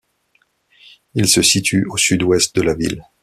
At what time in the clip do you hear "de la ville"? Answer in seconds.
2.55-3.03